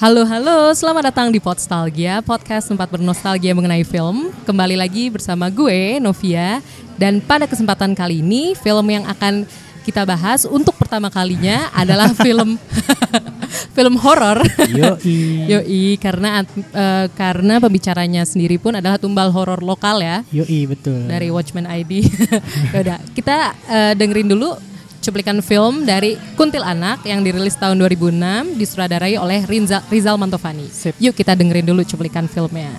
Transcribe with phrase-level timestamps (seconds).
[0.00, 4.32] Halo halo, selamat datang di Podstalgia, podcast tempat bernostalgia mengenai film.
[4.48, 6.64] Kembali lagi bersama gue, Novia.
[6.96, 9.44] Dan pada kesempatan kali ini, film yang akan
[9.84, 12.56] kita bahas untuk pertama kalinya adalah film
[13.76, 14.40] film horor.
[14.72, 15.20] Yoi.
[15.52, 20.24] Yoi, karena uh, karena pembicaranya sendiri pun adalah tumbal horor lokal ya.
[20.32, 21.12] Yoi, betul.
[21.12, 22.08] Dari Watchmen ID.
[22.72, 24.69] Yaudah, kita uh, dengerin dulu
[25.00, 30.68] cuplikan film dari Kuntil Anak yang dirilis tahun 2006 disutradarai oleh Rinza, Rizal Mantovani.
[30.68, 30.94] Sip.
[31.00, 32.70] Yuk kita dengerin dulu cuplikan filmnya.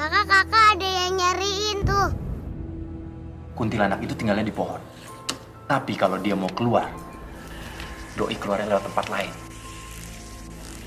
[0.00, 2.08] Kakak-kakak ada yang nyariin tuh.
[3.54, 4.80] Kuntilanak itu tinggalnya di pohon.
[5.68, 6.90] Tapi kalau dia mau keluar,
[8.18, 9.32] doi keluarnya lewat tempat lain.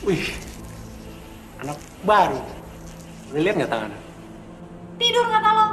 [0.06, 0.30] Wih,
[1.64, 2.42] anak baru.
[3.34, 4.00] Udah lihat nggak tangannya?
[4.98, 5.68] Tidur kata lo?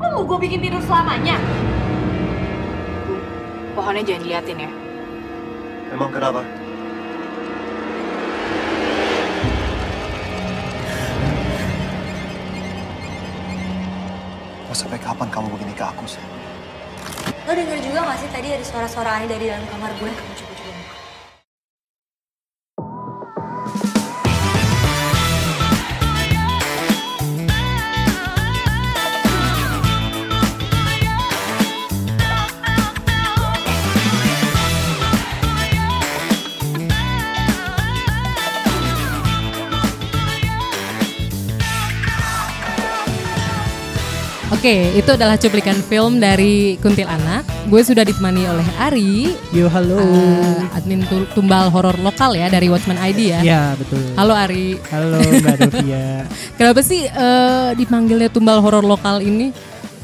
[0.00, 1.36] Lo mau gue bikin tidur selamanya?
[3.80, 4.70] Pohonnya jangan diliatin ya.
[5.96, 6.44] Emang kenapa?
[14.68, 16.20] Mau sampai kapan kamu begini ke aku sih?
[17.48, 20.12] Lo denger juga gak sih tadi ada suara-suara aneh dari dalam kamar gue?
[44.60, 47.48] Oke, itu adalah cuplikan film dari Kuntil Anak.
[47.64, 49.96] Gue sudah ditemani oleh Ari, Yo, halo.
[49.96, 53.40] uh, admin tu- tumbal horor lokal ya dari Watchmen ID ya.
[53.40, 54.04] ya, betul.
[54.20, 56.28] Halo Ari, Halo Mbak Novia.
[56.60, 59.48] kenapa sih eh, dipanggilnya tumbal horor lokal ini?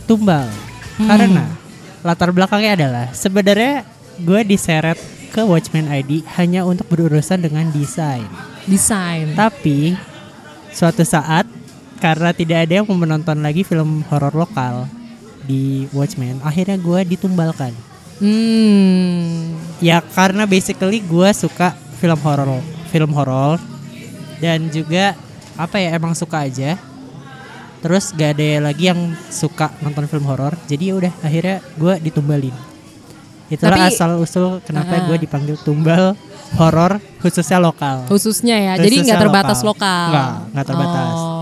[0.09, 0.49] Tumbal.
[0.97, 1.05] Hmm.
[1.05, 1.45] Karena
[2.01, 3.85] latar belakangnya adalah sebenarnya
[4.17, 4.97] gue diseret
[5.37, 8.25] ke Watchmen ID hanya untuk berurusan dengan desain.
[8.65, 9.37] Desain.
[9.37, 9.93] Tapi
[10.73, 11.45] suatu saat
[11.97, 14.85] karena tidak ada yang mau menonton lagi film horor lokal
[15.45, 17.73] di Watchmen, akhirnya gue ditumbalkan.
[18.17, 19.53] Hmm.
[19.79, 23.61] Ya karena basically gue suka film horor, film horor
[24.41, 25.13] dan juga
[25.55, 26.77] apa ya emang suka aja.
[27.77, 32.57] Terus gak ada lagi yang suka nonton film horor, jadi ya udah akhirnya gue ditumbalin.
[33.47, 35.07] Itulah Tapi- asal usul kenapa Ah.
[35.07, 36.19] gue dipanggil tumbal
[36.59, 38.03] horor khususnya lokal.
[38.11, 39.71] Khususnya ya, jadi nggak Khususnya terbatas lokal.
[39.71, 40.11] lokal.
[40.11, 41.15] Nggak, nggak terbatas.
[41.15, 41.36] Oh.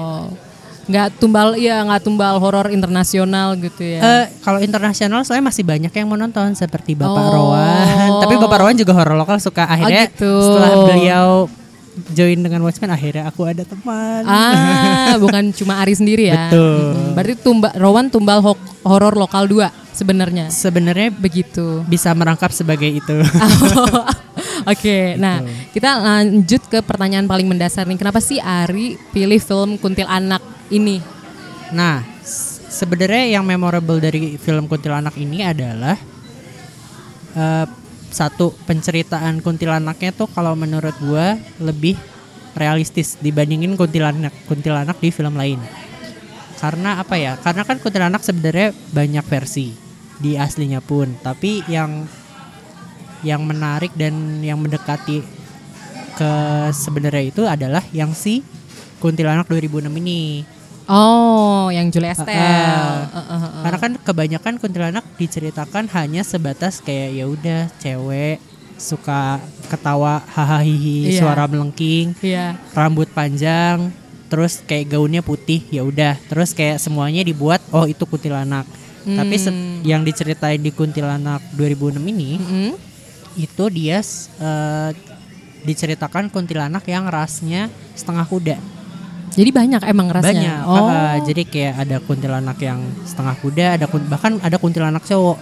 [0.84, 4.00] Nggak tumbal, ya nggak tumbal horor internasional gitu ya.
[4.00, 7.30] Eh, kalau internasional soalnya masih banyak yang mau nonton seperti Bapak Oh.
[7.30, 8.20] Rowan.
[8.20, 10.28] Tapi Bapak Rowan juga horor lokal suka akhirnya gitu.
[10.28, 11.28] setelah beliau
[12.10, 14.22] join dengan Watchmen akhirnya aku ada teman.
[14.24, 16.50] Ah, bukan cuma Ari sendiri ya.
[16.50, 16.74] Betul.
[16.90, 17.14] Mm-mm.
[17.14, 20.50] Berarti tumba, Rowan tumbal ho- horor lokal 2 sebenarnya.
[20.50, 21.86] Sebenarnya Begitu.
[21.86, 23.14] bisa merangkap sebagai itu.
[24.64, 27.94] Oke, nah kita lanjut ke pertanyaan paling mendasar nih.
[27.94, 30.40] Kenapa sih Ari pilih film Kuntil Anak
[30.72, 31.00] ini?
[31.74, 32.04] nah,
[32.70, 35.96] sebenarnya yang memorable dari film Kuntilanak ini adalah
[37.34, 37.66] eh,
[38.14, 41.98] satu penceritaan kuntilanaknya tuh kalau menurut gua lebih
[42.54, 45.58] realistis dibandingin kuntilanak kuntilanak di film lain.
[46.62, 47.34] Karena apa ya?
[47.42, 49.74] Karena kan kuntilanak sebenarnya banyak versi
[50.22, 52.06] di aslinya pun, tapi yang
[53.26, 55.24] yang menarik dan yang mendekati
[56.14, 56.32] ke
[56.70, 58.46] sebenarnya itu adalah yang si
[59.04, 60.48] kuntilanak 2006 ini.
[60.84, 62.32] Oh, yang Julia Estelle.
[62.32, 63.62] Ah, Uh, uh, uh, uh.
[63.62, 68.40] Karena kan kebanyakan kuntilanak diceritakan hanya sebatas kayak ya udah cewek
[68.74, 71.20] suka ketawa hahaha hihi Iya.
[71.20, 72.58] suara melengking Iya.
[72.72, 73.92] rambut panjang
[74.26, 78.66] terus kayak gaunnya putih ya udah terus kayak semuanya dibuat oh itu kuntilanak
[79.06, 79.78] tapi se- Hmm.
[79.84, 82.70] yang diceritain di kuntilanak 2006 ini Mm-mm.
[83.36, 84.90] itu dia eh,
[85.62, 88.58] diceritakan kuntilanak yang rasnya setengah kuda
[89.34, 90.30] Jadi banyak emang rasnya.
[90.30, 90.86] banyak Oh.
[90.86, 95.38] ah, jadi kayak ada kuntilanak yang setengah kuda ada kun- bahkan ada kuntilanak cowok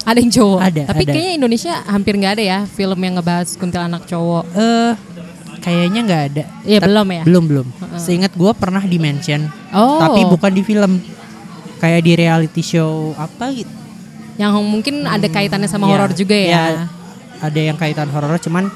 [0.00, 0.58] Ada yang cowok.
[0.62, 1.12] Ada, Tapi ada.
[1.12, 4.44] kayaknya Indonesia hampir nggak ada ya film yang ngebahas kuntilanak cowok.
[4.54, 4.92] eh
[5.58, 7.22] kayaknya nggak ada Iya, belum ya?
[7.24, 7.66] belum belum
[7.96, 9.98] seingat gue pernah di mention Oh.
[9.98, 11.02] tapi bukan di film
[11.76, 13.68] kayak di reality show apa gitu
[14.36, 16.46] Yang mungkin ada kaitannya sama Iya, horor juga ya.
[16.46, 16.64] iya,
[17.38, 18.70] ada yang kaitan horor cuman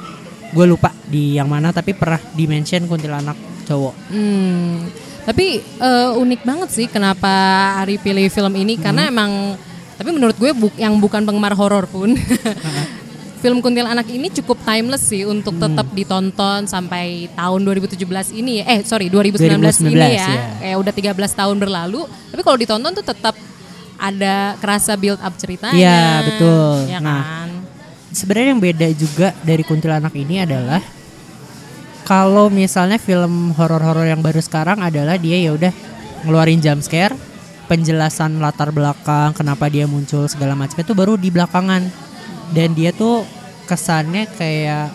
[0.51, 4.91] gue lupa di yang mana tapi pernah di mention kuntilanak cowok Hmm.
[5.23, 7.31] Tapi eh, unik banget sih kenapa
[7.79, 9.13] Ari pilih film ini karena Hmm.
[9.13, 9.31] emang
[9.93, 12.11] tapi menurut gue bu- yang bukan penggemar horor pun
[13.39, 15.63] film Kuntilanak ini cukup timeless sih untuk Hmm.
[15.65, 20.27] tetap ditonton sampai tahun 2017 ini eh sorry 2019, 2019 ini ya.
[20.27, 20.35] ya.
[20.61, 23.35] Kayak udah 13 tahun berlalu tapi kalau ditonton tuh tetap
[23.97, 25.79] ada kerasa build up ceritanya.
[25.79, 26.75] Iya, betul.
[26.89, 27.51] Ya Nah, kan?
[28.11, 30.83] sebenarnya yang beda juga dari kuntilanak ini adalah
[32.13, 35.73] kalau misalnya film horor-horor yang baru sekarang adalah dia ya udah
[36.29, 37.17] ngeluarin jump scare,
[37.73, 41.89] penjelasan latar belakang kenapa dia muncul segala macam itu baru di belakangan.
[42.53, 43.25] Dan dia tuh
[43.65, 44.93] kesannya kayak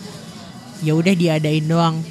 [0.86, 2.06] ya udah diadain doang.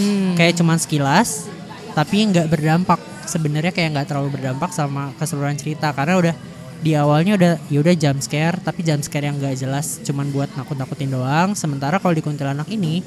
[0.00, 0.32] Hmm.
[0.40, 1.52] Kayak cuman sekilas
[1.92, 2.96] tapi nggak berdampak.
[3.28, 6.34] Sebenarnya kayak nggak terlalu berdampak sama keseluruhan cerita karena udah
[6.80, 10.48] di awalnya udah ya udah jump scare tapi jump scare yang nggak jelas cuman buat
[10.56, 11.52] nakut-nakutin doang.
[11.52, 13.04] Sementara kalau di kuntilanak ini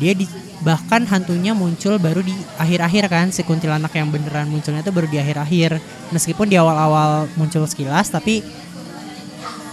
[0.00, 0.24] dia di,
[0.60, 5.16] bahkan hantunya muncul baru di akhir-akhir kan si kuntilanak yang beneran munculnya tuh baru di
[5.16, 5.76] akhir-akhir
[6.08, 8.40] meskipun di awal-awal muncul sekilas tapi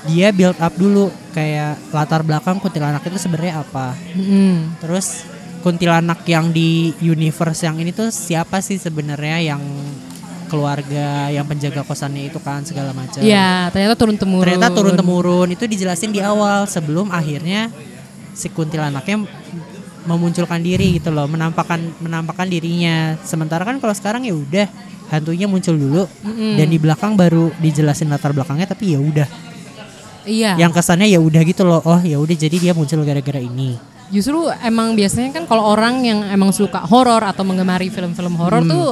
[0.05, 4.79] dia build up dulu kayak latar belakang kuntilanak itu sebenarnya apa Mm-mm.
[4.79, 5.23] terus
[5.59, 9.63] kuntilanak yang di universe yang ini tuh siapa sih sebenarnya yang
[10.47, 14.47] keluarga yang penjaga kosannya itu kan segala macam Iya, ternyata turun temurun.
[14.47, 17.67] ternyata turun temurun itu dijelasin di awal sebelum akhirnya
[18.31, 19.27] si kuntilanaknya
[20.07, 24.67] memunculkan diri gitu loh menampakkan menampakkan dirinya sementara kan kalau sekarang ya udah
[25.07, 26.03] hantunya muncul dulu
[26.55, 29.27] dan di belakang baru dijelasin latar belakangnya tapi ya udah
[30.23, 30.59] Iya.
[30.59, 34.47] yang kesannya ya udah gitu loh oh ya udah jadi dia muncul gara-gara ini Justru
[34.59, 38.71] emang biasanya kan kalau orang yang emang suka horor atau mengemari film-film horor Hmm.
[38.71, 38.87] tuh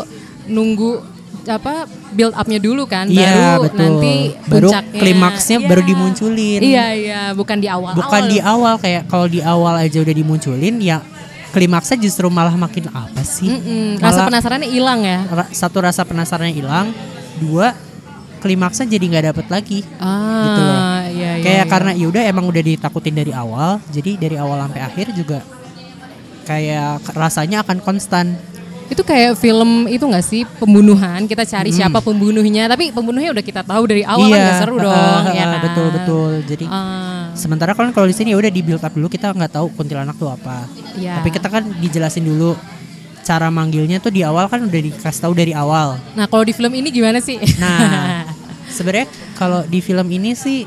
[0.45, 1.14] nunggu
[1.47, 1.73] apa
[2.09, 3.25] build upnya dulu kan Iya,
[3.55, 3.79] baru betul.
[3.79, 4.15] nanti
[4.45, 5.67] Baru puncaknya klimaksnya Iya.
[5.67, 6.59] baru dimunculin.
[6.59, 10.75] Iya iya bukan di awal bukan di awal kayak kalau di awal aja udah dimunculin
[10.79, 10.99] ya
[11.51, 13.47] klimaksnya justru malah makin apa sih
[13.95, 16.91] rasa Malah penasarannya hilang ya satu rasa penasarannya hilang
[17.37, 17.71] dua
[18.37, 20.79] klimaksnya jadi nggak dapet lagi ah Gitu loh.
[21.09, 21.71] iya, iya, kayak iya.
[21.71, 25.39] karena yaudah emang udah ditakutin dari awal jadi dari awal sampai akhir juga
[26.43, 28.37] kayak rasanya akan konstan
[28.85, 30.41] itu kayak film itu nggak sih?
[30.57, 31.77] Pembunuhan kita cari Hmm.
[31.81, 32.65] siapa pembunuhnya.
[32.65, 35.49] Tapi pembunuhnya udah kita tahu dari awal kan nggak seru uh, dong uh, ya uh,
[35.49, 35.59] kan?
[35.65, 36.31] betul betul.
[36.45, 39.51] Jadi Ah, sementara kan kalau di sini ya udah di build up dulu kita nggak
[39.51, 40.69] tahu kuntilanak tuh apa.
[40.95, 41.19] Iya.
[41.19, 42.55] tapi kita kan dijelasin dulu
[43.19, 45.97] cara manggilnya tuh di awal kan udah dikasih tahu dari awal.
[46.13, 47.41] Nah kalau di film ini gimana sih?
[47.57, 48.21] Nah,
[48.75, 50.61] sebenarnya kalau di film ini sih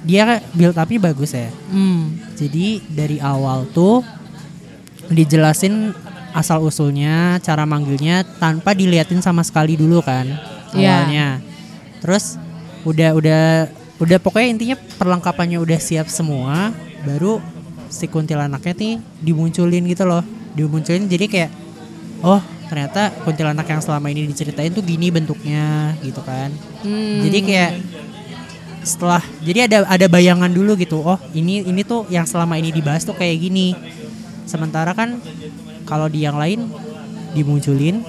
[0.00, 1.50] dia build upnya bagus ya.
[1.68, 2.30] hmm.
[2.38, 4.00] Jadi dari awal tuh
[5.10, 5.92] dijelasin
[6.30, 10.26] asal usulnya, cara manggilnya tanpa diliatin sama sekali dulu kan
[10.74, 11.02] Iya.
[11.02, 11.28] awalnya.
[12.00, 12.38] Terus
[12.86, 13.42] udah udah
[14.00, 16.72] udah pokoknya intinya perlengkapannya udah siap semua,
[17.04, 17.42] baru
[17.90, 20.22] si kuntilanaknya nih dimunculin gitu loh.
[20.54, 21.50] Dimunculin jadi kayak
[22.22, 22.40] oh
[22.70, 26.54] ternyata kuntilanak yang selama ini diceritain tuh gini bentuknya gitu kan.
[26.86, 27.20] Hmm.
[27.26, 27.72] Jadi kayak
[28.80, 31.02] setelah jadi ada ada bayangan dulu gitu.
[31.04, 33.74] Oh, ini ini tuh yang selama ini dibahas tuh kayak gini.
[34.50, 35.22] Sementara kan
[35.84, 36.66] kalau di yang lain
[37.30, 38.02] dimunculin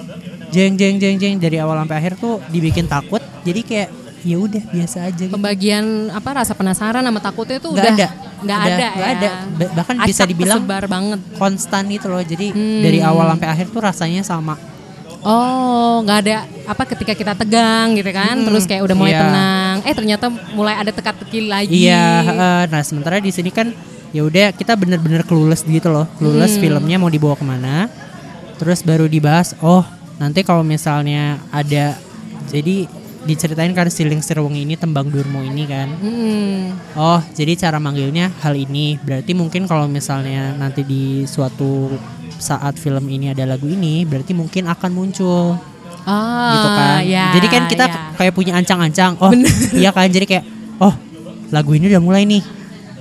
[0.50, 3.22] jeng jeng jeng jeng dari awal sampai akhir tuh dibikin takut.
[3.42, 3.88] Jadi kayak
[4.22, 5.34] ya udah biasa aja gitu.
[5.34, 8.08] pembagian apa rasa penasaran sama takutnya tuh Nggak udah ada.
[8.38, 9.14] nggak ada nggak ya.
[9.18, 9.28] ada.
[9.50, 12.22] Ba- bahkan bisa Acak dibilang banget konstan gitu loh.
[12.22, 12.82] Jadi Hmm.
[12.82, 14.54] dari awal sampai akhir tuh rasanya sama.
[15.22, 16.36] oh nggak ada
[16.66, 19.22] apa ketika kita tegang gitu kan Mm-mm, terus kayak udah mulai iya.
[19.22, 22.60] tenang eh ternyata mulai ada teka-teki lagi Iya, heeh.
[22.66, 23.70] nah sementara di sini kan
[24.12, 26.62] ya udah kita bener-bener clueless gitu loh, clueless Hmm.
[26.62, 27.88] filmnya mau dibawa ke mana,
[28.56, 29.56] terus baru dibahas.
[29.58, 29.82] Oh,
[30.16, 31.96] nanti kalau misalnya ada,
[32.48, 32.86] jadi
[33.22, 35.88] diceritain kan siling sirwung ini tembang durmo ini kan.
[35.96, 36.74] Hmm.
[36.92, 38.98] Oh, jadi cara manggilnya hal ini.
[38.98, 41.94] Berarti mungkin kalau misalnya nanti di suatu
[42.36, 45.54] saat film ini ada lagu ini, berarti mungkin akan muncul
[46.02, 46.98] Ah, gitu kan.
[47.06, 47.94] ya, jadi kan kita ya.
[48.18, 49.14] kayak punya ancang-ancang.
[49.22, 49.30] Oh,
[49.72, 50.10] iya kan.
[50.10, 50.44] Jadi kayak
[50.82, 50.90] oh,
[51.54, 52.42] lagu ini udah mulai nih.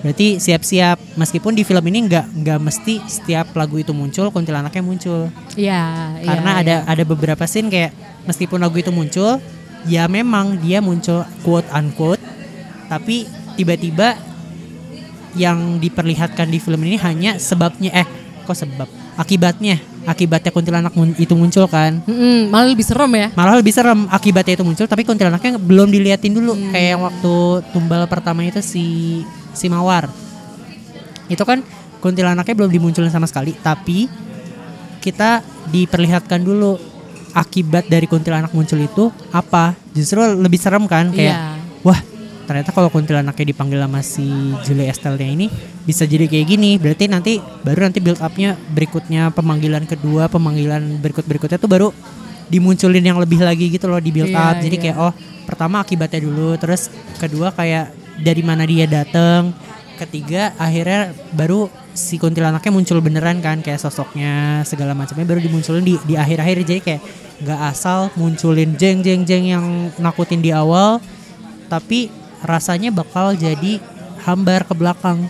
[0.02, 0.98] Berarti siap-siap.
[1.14, 5.30] Meskipun di film ini nggak nggak mesti setiap lagu itu muncul kuntilanaknya muncul.
[5.54, 6.90] Iya, Karena iya, ada iya.
[6.90, 7.92] ada beberapa scene kayak
[8.26, 9.38] meskipun lagu itu muncul,
[9.86, 12.22] ya memang dia muncul quote unquote,
[12.88, 14.18] tapi tiba-tiba
[15.32, 18.08] yang diperlihatkan di film ini hanya sebabnya eh
[18.44, 23.28] kok sebab akibatnya akibatnya kuntilanak mun- itu muncul kan Mm-mm, malah lebih serem ya.
[23.32, 27.34] malah lebih serem akibatnya itu muncul tapi kuntilanaknya belum diliatin dulu kayak yang waktu
[27.72, 30.08] tumbal pertama itu si si mawar
[31.28, 31.64] itu kan
[32.00, 34.10] kuntilanaknya belum dimunculin sama sekali tapi
[35.02, 36.78] kita diperlihatkan dulu
[37.32, 41.56] akibat dari kuntilanak muncul itu apa justru lebih serem kan kayak Iya.
[41.82, 42.00] wah
[42.44, 44.28] ternyata kalau kuntilanaknya dipanggil sama si
[44.68, 45.48] Julie Estelle ini
[45.88, 51.24] bisa jadi kayak gini berarti nanti baru nanti build upnya berikutnya pemanggilan kedua pemanggilan berikut
[51.24, 51.88] berikutnya tuh baru
[52.52, 54.84] dimunculin yang lebih lagi gitu loh di build Iya, up jadi iya.
[54.84, 55.14] kayak oh
[55.48, 59.52] pertama akibatnya dulu terus kedua kayak dari mana dia datang
[60.02, 66.00] ketiga akhirnya baru si kuntilanaknya muncul beneran kan kayak sosoknya segala macamnya baru dimunculin di
[66.08, 66.58] di akhir-akhir.
[66.66, 67.02] Jadi kayak
[67.42, 69.66] nggak asal munculin jeng jeng jeng yang
[69.98, 71.02] nakutin di awal
[71.70, 72.14] tapi
[72.46, 73.82] rasanya bakal jadi
[74.26, 75.26] hambar ke belakang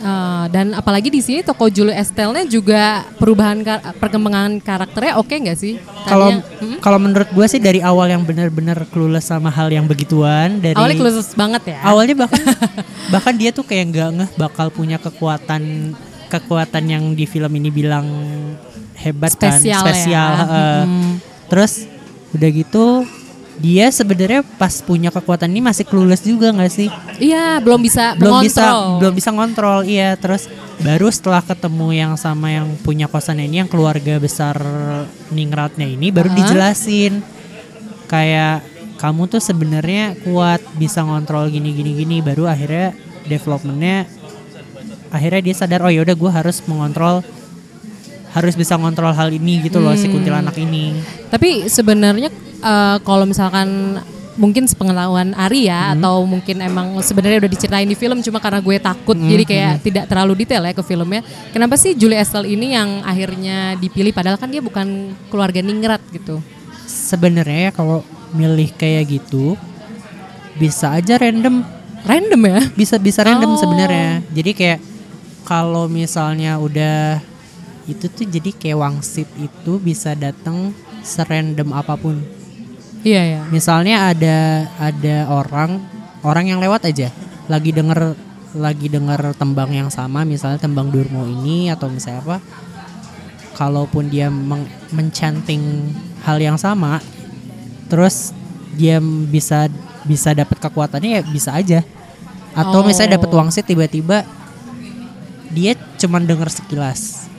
[0.00, 5.54] Eh, dan apalagi di sini toko Julio Estelnya juga perubahan kar- perkembangan karakternya oke nggak
[5.54, 5.76] sih?
[6.02, 6.80] Kalau Hmm?
[6.80, 10.96] kalau menurut gue sih dari awal yang benar-benar clueless sama hal yang begituan dari awalnya
[10.96, 11.78] clueless banget ya.
[11.84, 12.40] awalnya bahkan
[13.12, 15.92] bahkan dia tuh kayak nggak ngeh bakal punya kekuatan
[16.26, 18.08] kekuatan yang di film ini bilang
[18.96, 19.78] hebat Spesial kan ya.
[19.82, 20.76] spesial heeh.
[20.82, 21.12] Mm.
[21.46, 21.72] terus
[22.30, 22.84] udah gitu
[23.60, 26.88] dia sebenarnya pas punya kekuatan ini masih clueless juga nggak sih
[27.20, 28.98] Iya, belum bisa belum bisa mengontrol.
[28.98, 30.48] belum bisa ngontrol iya terus
[30.80, 34.56] baru setelah ketemu yang sama yang punya kosan ini yang keluarga besar
[35.28, 36.36] ningratnya ini baru Hah?
[36.40, 37.20] dijelasin
[38.06, 38.64] kayak
[38.96, 44.08] kamu tuh sebenarnya kuat bisa ngontrol gini gini gini baru akhirnya developmentnya
[45.10, 47.20] akhirnya dia sadar oh yaudah gue harus mengontrol
[48.30, 50.14] harus bisa ngontrol hal ini gitu loh si Hmm.
[50.14, 50.94] kuntilanak ini
[51.26, 53.98] Tapi sebenarnya eh, kalau misalkan
[54.36, 55.94] mungkin sepengetahuan Ari ya Hmm.
[55.96, 59.72] atau mungkin emang sebenarnya udah diceritain di film cuma karena gue takut Hmm, jadi kayak
[59.82, 61.20] tidak terlalu detail ya ke filmnya.
[61.50, 64.86] Kenapa sih Julie Estelle ini yang akhirnya dipilih padahal kan dia bukan
[65.28, 66.40] keluarga ningrat gitu.
[66.86, 69.54] sebenarnya ya kalau milih kayak gitu
[70.56, 71.62] bisa aja random
[72.00, 72.60] Random ya?
[72.72, 73.60] bisa bisa random Oh.
[73.60, 74.80] sebenarnya jadi kayak
[75.44, 77.20] kalau misalnya udah
[77.90, 80.70] itu tuh jadi kayak wangsit itu bisa datang
[81.02, 82.22] serandom apa pun.
[83.00, 83.40] Iya ya.
[83.48, 85.80] misalnya ada ada orang
[86.20, 87.08] orang yang lewat aja.
[87.48, 88.14] Lagi denger
[88.52, 92.36] lagi denger tembang yang sama misalnya tembang Durmo ini atau misalnya apa.
[93.56, 95.92] Kalaupun dia meng- mencanting
[96.24, 97.00] hal yang sama
[97.90, 98.30] terus
[98.76, 99.66] dia bisa
[100.06, 101.80] bisa dapat kekuatannya ya bisa aja.
[102.52, 102.86] Atau Oh.
[102.86, 104.26] misalnya dapat wangsit tiba-tiba
[105.50, 107.29] dia cuman denger sekilas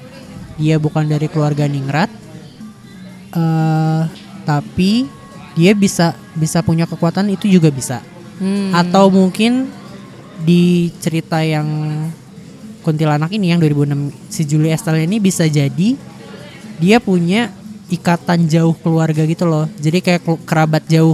[0.56, 2.10] dia bukan dari keluarga ningrat.
[3.36, 4.04] Eh
[4.42, 5.06] tapi
[5.56, 8.00] dia bisa bisa punya kekuatan itu juga bisa.
[8.42, 8.74] Hmm.
[8.74, 9.70] atau mungkin
[10.42, 11.70] di cerita yang
[12.82, 15.94] kuntilanak ini yang 2006 si Julie Estelle ini bisa jadi
[16.82, 17.54] dia punya
[17.94, 19.70] ikatan jauh keluarga gitu loh.
[19.78, 21.14] Jadi kayak kerabat jauh.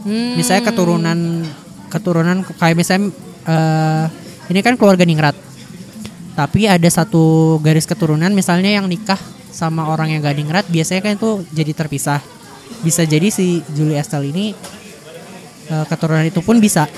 [0.00, 0.32] Hmm.
[0.32, 1.44] misalnya keturunan
[1.92, 3.12] keturunan kayak misalnya
[3.44, 4.04] eh,
[4.48, 5.36] ini kan keluarga ningrat
[6.40, 7.20] tapi ada satu
[7.60, 9.20] garis keturunan misalnya yang nikah
[9.52, 12.24] sama orang yang gak ningrat biasanya kan itu jadi terpisah
[12.80, 14.56] bisa jadi si Julie Estelle ini
[15.68, 16.88] eh, keturunan itu pun bisa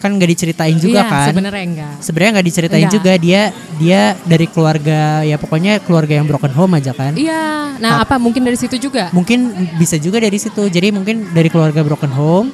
[0.00, 1.94] kan gak diceritain juga Iya, kan Sebenarnya enggak.
[2.00, 2.96] sebenarnya nggak diceritain Enggak.
[2.96, 3.42] juga dia
[3.76, 7.76] dia dari keluarga ya pokoknya keluarga yang broken home aja kan Iya.
[7.76, 9.12] Nah, apa mungkin dari situ juga?
[9.12, 12.48] mungkin bisa juga dari situ jadi mungkin dari keluarga broken home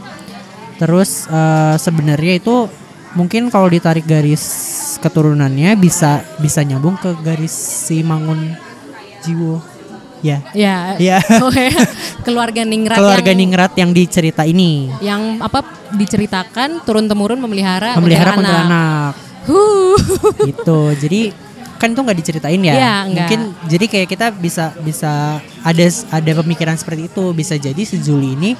[0.76, 2.66] terus eh, sebenarnya itu
[3.14, 4.42] mungkin kalau ditarik garis
[5.06, 8.58] keturunannya bisa bisa nyambung ke garis si Mangun
[9.22, 9.62] Jiwo
[10.20, 10.96] ya Ya.
[10.98, 11.18] ya.
[12.26, 15.62] Keluarga ningrat keluarga yang ningrat yang dicerita ini yang apa
[15.94, 19.14] diceritakan turun temurun memelihara memelihara kuntilanak.
[19.46, 19.94] Huh.
[20.42, 21.30] gitu jadi
[21.78, 23.04] kan itu nggak diceritain ya nggak.
[23.06, 28.34] mungkin jadi kayak kita bisa bisa ada ada pemikiran seperti itu bisa jadi si Juli
[28.34, 28.50] ini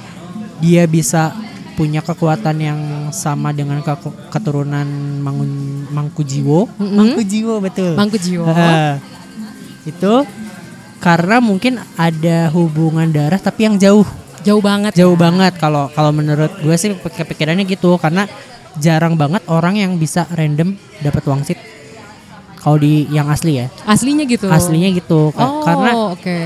[0.62, 1.32] dia bisa
[1.76, 2.80] punya kekuatan yang
[3.10, 4.88] sama dengan ke- keturunan
[5.20, 5.52] Mangun
[5.86, 6.96] Mangkujiwo Mm-mm.
[6.96, 8.48] Mangkujiwo betul Mangku Jiwo.
[8.50, 8.96] Heeh.
[9.84, 10.12] itu
[10.96, 14.08] karena mungkin ada hubungan darah tapi yang jauh
[14.40, 14.94] Jauh banget.
[14.94, 18.24] jauh banget kalau kalau menurut gue sih kepikirannya gitu karena
[18.76, 21.58] jarang banget orang yang bisa random dapat wangsit
[22.56, 24.46] kalau di yang asli ya Aslinya gitu.
[24.46, 26.38] aslinya gitu Oh, karena oke.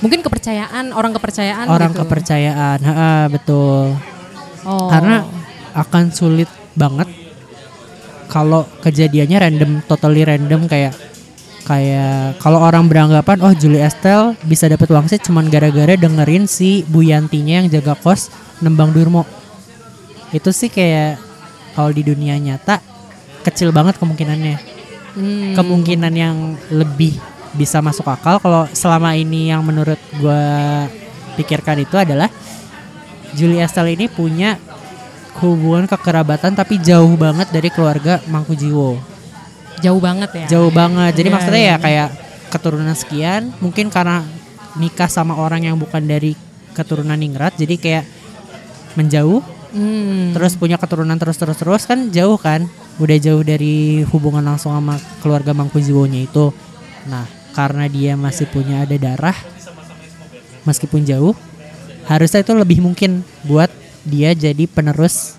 [0.00, 2.00] Mungkin kepercayaan, orang kepercayaan orang gitu.
[2.00, 3.92] kepercayaan Heeh, betul
[4.66, 4.92] Oh.
[4.92, 5.24] karena
[5.72, 7.08] akan sulit banget
[8.30, 10.94] kalau kejadiannya random totally random kayak
[11.64, 17.04] kayak kalau orang beranggapan oh Julie Estelle bisa dapat wangsit cuman gara-gara dengerin si Bu
[17.04, 18.28] Yantinya yang jaga kos
[18.60, 19.24] nembang Durmo
[20.30, 21.18] itu sih kayak
[21.74, 22.78] kalau di dunia nyata
[23.46, 25.58] kecil banget kemungkinannya Hmm.
[25.58, 27.18] kemungkinan yang lebih
[27.58, 30.42] bisa masuk akal kalau selama ini yang menurut gue
[31.34, 32.30] pikirkan itu adalah
[33.32, 34.56] Julie Estelle ini punya
[35.38, 38.98] hubungan kekerabatan tapi jauh banget dari keluarga Mangkujiwo
[39.80, 40.46] jauh banget ya.
[40.58, 41.72] jauh banget jadi Iya, maksudnya iya.
[41.72, 42.08] ya kayak
[42.50, 44.26] keturunan sekian mungkin karena
[44.76, 46.34] nikah sama orang yang bukan dari
[46.74, 48.04] keturunan ningrat jadi kayak
[48.94, 50.34] menjauh Hmm.
[50.34, 52.66] terus punya keturunan terus terus terus kan jauh kan
[52.98, 56.50] udah jauh dari hubungan langsung sama keluarga Mangkujiwonya itu
[57.06, 57.22] nah
[57.54, 59.38] karena dia masih punya ada darah
[60.66, 61.38] meskipun jauh
[62.08, 63.68] harusnya itu lebih mungkin buat
[64.06, 65.36] dia jadi penerus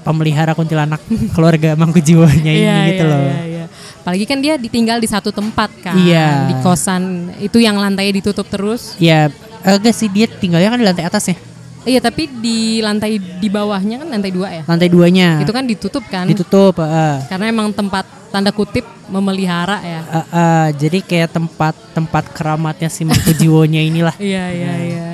[0.00, 1.00] pemelihara kuntilanak
[1.36, 3.64] keluarga Mangkujiwonya ini Iya, gitu iya, loh iya, iya.
[4.00, 5.92] Apalagi kan dia ditinggal di satu tempat kan.
[5.92, 6.48] Iya.
[6.48, 8.96] Di kosan itu yang lantainya ditutup terus.
[8.96, 9.28] ya
[9.60, 11.36] agak sih dia tinggalnya kan di lantai atas ya
[11.80, 14.62] Iya, tapi di lantai di bawahnya kan lantai dua ya.
[14.68, 16.28] Lantai duanya Itu kan ditutup kan?
[16.28, 16.76] ditutup.
[16.76, 17.24] heeh.
[17.24, 20.00] Karena emang tempat tanda kutip memelihara ya.
[20.04, 23.02] Eh, eh, jadi kayak tempat tempat keramatnya si
[23.34, 24.14] Jiwonya inilah.
[24.22, 25.06] Iya, iya, iya.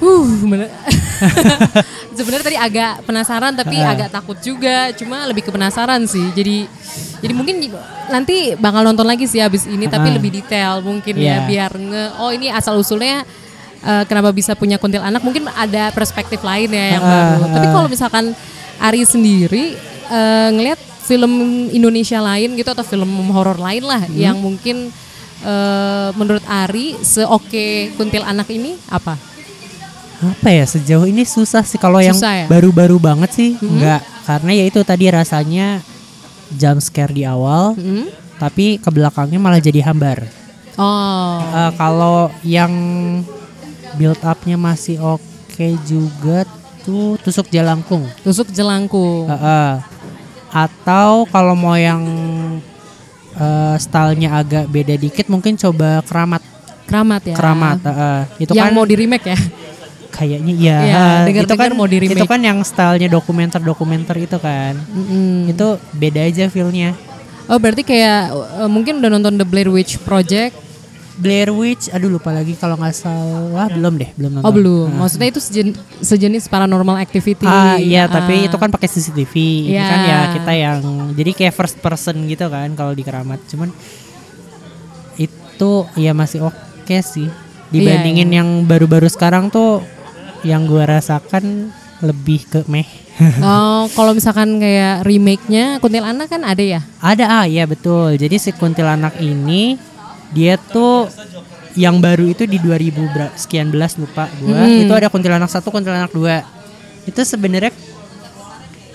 [0.00, 0.68] Uh, bener.
[2.18, 3.94] Sebenarnya tadi agak penasaran tapi Ah.
[3.94, 4.90] agak takut juga.
[4.92, 6.24] Cuma lebih ke penasaran sih.
[6.34, 6.66] Jadi
[7.20, 7.56] jadi mungkin
[8.10, 10.14] nanti bakal nonton lagi sih habis ini tapi Ah.
[10.18, 11.24] lebih detail mungkin Iya.
[11.24, 13.24] ya biar nge oh ini asal usulnya
[13.84, 17.44] eh, kenapa bisa punya kuntilanak mungkin ada perspektif lain ya yang Ah, baru.
[17.52, 17.72] Tapi ah.
[17.72, 18.24] kalau misalkan
[18.76, 19.76] Ari sendiri
[20.06, 21.32] eh, ngelihat film
[21.68, 24.16] Indonesia lain gitu atau film horor lain lah Hmm.
[24.16, 24.88] yang mungkin
[25.42, 29.14] eh, menurut Ari seoke kuntilanak ini apa?
[30.16, 32.48] Apa ya sejauh ini susah sih kalau yang ya?
[32.48, 35.84] baru-baru banget sih enggak karena ya itu tadi rasanya
[36.50, 38.08] jump scare di awal Hmm?
[38.34, 40.24] tapi ke belakangnya malah jadi hambar.
[40.74, 42.72] Oh, Eh, kalau yang
[43.96, 46.44] build upnya masih oke juga
[46.84, 48.04] tuh tusuk jalangkung.
[48.20, 49.30] tusuk jelangkung.
[49.30, 49.80] Heeh.
[50.54, 52.02] Atau kalau mau yang
[53.34, 56.42] eh, stylenya agak beda dikit mungkin coba keramat.
[56.84, 57.34] Keramat ya.
[57.34, 58.20] Keramat, heeh.
[58.44, 59.38] Itu yang kan mau di remake ya.
[60.14, 60.78] kayaknya iya.
[60.78, 62.22] Iya, itu dengar-dengar kan mau di-remake.
[62.22, 64.78] itu kan yang stylenya dokumenter-dokumenter itu kan.
[64.78, 65.50] Mm-mm.
[65.50, 66.94] Itu beda aja feelnya.
[67.50, 68.30] Oh berarti kayak
[68.62, 70.54] eh, mungkin udah nonton The Blair Witch Project?
[71.14, 74.46] Blair Witch, aduh lupa lagi kalau nggak salah belum deh, belum nonton.
[74.46, 74.88] Oh belum.
[74.90, 75.06] Nah.
[75.06, 77.42] Maksudnya itu sejen- sejenis paranormal activity.
[77.42, 78.46] Ah iya, tapi Ah.
[78.46, 79.34] itu kan pakai CCTV.
[79.64, 79.84] Ini Iya.
[79.84, 80.78] kan ya kita yang
[81.12, 83.38] jadi kayak first person gitu kan kalau di keramat.
[83.46, 83.70] Cuman
[85.14, 87.30] itu ya masih oke sih.
[87.70, 88.38] Dibandingin Iya, iya.
[88.42, 89.82] yang baru-baru sekarang tuh
[90.42, 92.86] yang gua rasakan lebih ke meh.
[93.40, 96.82] Oh, kalau misalkan kayak remake-nya Kuntilanak kan ada ya?
[96.98, 98.18] Ada ah iya betul.
[98.18, 99.78] Jadi si kuntilanak ini
[100.34, 101.06] dia tuh
[101.74, 104.62] yang baru itu di 2000 bra- sekian belas lupa gua.
[104.66, 104.82] Hmm.
[104.86, 106.42] Itu ada kuntilanak satu, kuntilanak dua.
[107.06, 107.74] Itu sebenarnya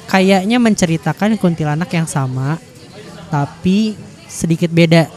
[0.10, 2.58] kayaknya menceritakan kuntilanak yang sama
[3.30, 3.94] tapi
[4.26, 5.08] sedikit beda.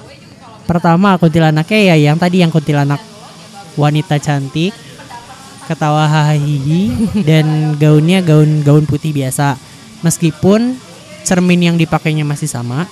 [0.69, 3.01] Pertama kuntilanaknya ya yang tadi yang kuntilanak
[3.75, 4.75] wanita cantik,
[5.67, 6.93] ketawa hahihi
[7.29, 9.57] dan gaunnya gaun gaun putih biasa.
[10.03, 10.77] Meskipun
[11.23, 12.91] cermin yang dipakainya masih sama,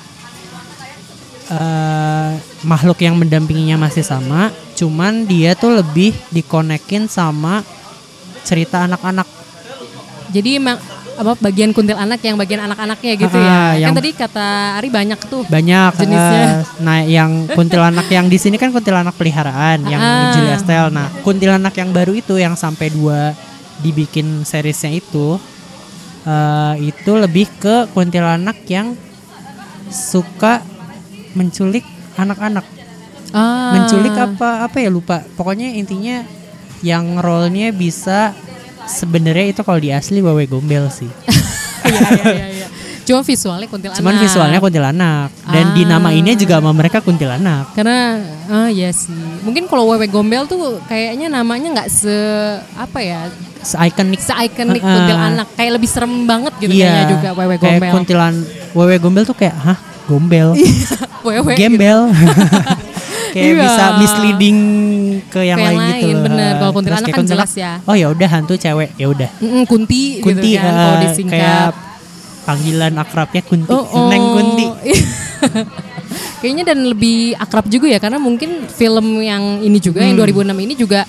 [1.51, 2.31] eh,
[2.63, 7.67] makhluk yang mendampinginya masih sama, cuman dia tuh lebih dikonekin sama
[8.41, 9.27] cerita anak-anak.
[10.31, 10.79] Jadi emang
[11.21, 13.85] apa bagian kuntilanak yang bagian anak-anaknya gitu Ah, ya?
[13.85, 14.47] yang- Kan tadi kata
[14.81, 15.45] Ari banyak tuh.
[15.45, 16.41] Banyak Jenisnya.
[16.41, 20.33] eh, nah, yang kuntilanak yang di sini kan kuntilanak peliharaan yang Ah.
[20.33, 20.89] Julia Style.
[20.89, 23.37] Nah, kuntilanak yang baru itu yang sampai dua
[23.81, 25.37] dibikin seriesnya itu
[26.21, 28.93] eh, itu lebih ke kuntilanak yang
[29.89, 30.61] suka
[31.33, 32.67] menculik anak-anak.
[33.31, 33.71] Ah.
[33.73, 36.27] menculik apa apa ya lupa pokoknya intinya
[36.83, 38.35] yang role-nya bisa
[38.83, 41.07] sebenarnya itu kalau di asli Wawe Gombel sih
[41.81, 42.47] Iya iya iya.
[42.51, 42.67] iya.
[43.01, 43.99] Cuma visualnya kuntilanak.
[43.99, 45.75] cuman visualnya kuntilanak dan Ah.
[45.75, 49.15] dinamainnya juga sama mereka kuntilanak Karena ah ya sih.
[49.41, 52.15] Mungkin kalau Wewe Gombel tuh kayaknya namanya nggak se
[52.73, 53.31] apa ya?
[53.61, 54.91] ikonik Se-ikonik Heeh.
[54.91, 55.47] kuntilanak.
[55.55, 57.93] Kayak lebih serem banget gitu kayaknya juga Wewe kayak Gombel.
[57.95, 58.35] kuntilan
[58.73, 59.79] Wawe Gombel tuh kayak hah
[60.11, 60.59] gombel
[61.23, 61.59] Wewe gitu.
[61.71, 62.11] gembel
[63.33, 63.63] kayak Iya.
[63.63, 64.59] bisa misleading
[65.25, 66.23] ke yang Ke yang lain gitu lain, loh.
[66.27, 66.53] bener.
[66.57, 67.73] Kalau kuntilanak kan jelas ya.
[67.81, 71.35] oh ya udah hantu cewek ya udah Mm-mm, kunti, kunti gitu kan kalau eh, disingkat.
[71.37, 71.69] kayak
[72.41, 74.09] panggilan akrabnya kunti Oh, oh.
[74.09, 74.67] neng kunti
[76.41, 80.75] Kayaknya dan lebih akrab juga ya karena mungkin film yang ini juga yang 2006 ini
[80.75, 81.05] juga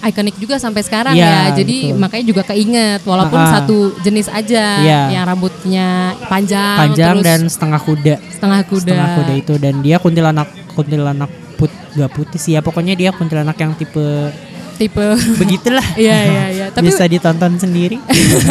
[0.00, 1.12] ikonik juga sampai sekarang.
[1.12, 1.60] Iya, ya.
[1.60, 2.00] Jadi betul.
[2.00, 3.52] makanya juga keinget walaupun Ah, ah.
[3.60, 5.00] satu jenis aja Iya.
[5.12, 8.80] yang rambutnya panjang, panjang terus dan setengah kuda setengah kuda.
[8.88, 11.28] setengah kuda itu dan dia kuntilanak kuntilanak
[11.60, 14.32] put gak putih sih ya pokoknya dia kuntilanak yang tipe
[14.80, 15.04] tipe
[15.36, 16.66] begitulah Iya iya iya.
[16.72, 18.00] Tapi bisa ditonton sendiri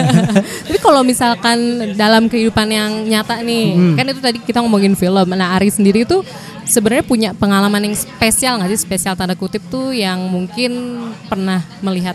[0.70, 1.58] tapi kalau misalkan
[1.96, 3.96] dalam kehidupan yang nyata nih, Hmm.
[3.96, 5.26] kan itu tadi kita ngomongin film.
[5.32, 6.22] Nah, Ari sendiri tuh
[6.64, 8.82] sebenarnya punya pengalaman yang spesial nggak sih?
[8.82, 10.72] Spesial tanda kutip tuh yang mungkin
[11.26, 12.14] pernah melihat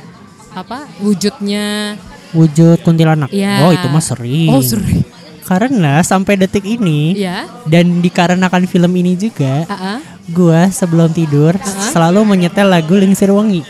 [0.52, 1.98] apa wujudnya?
[2.30, 3.62] wujud kuntilanak Iya.
[3.62, 5.06] oh itu mah sering Oh, sering.
[5.44, 7.44] Karena sampai detik ini Iya.
[7.64, 9.98] dan dikarenakan film ini juga Ah, ah.
[10.26, 11.52] gua sebelum tidur
[11.86, 13.60] selalu menyetel lagu Lingsir Wangi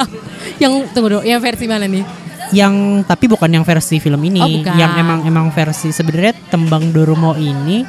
[0.62, 2.04] yang tunggu dulu, yang versi mana nih?
[2.52, 4.74] yang tapi bukan yang versi film ini Oh, bukan.
[4.74, 7.82] yang emang emang versi sebenarnya tembang Doromo ini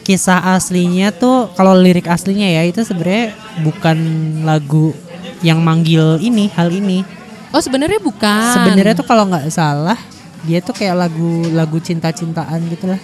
[0.00, 3.96] kisah aslinya tuh kalau lirik aslinya ya itu sebenarnya bukan
[4.42, 4.92] lagu
[5.40, 7.02] yang manggil ini hal ini
[7.50, 8.50] Oh, sebenarnya bukan.
[8.52, 9.96] sebenarnya tuh kalau nggak salah
[10.44, 13.00] dia tuh kayak lagu lagu cinta-cintaan gitu lah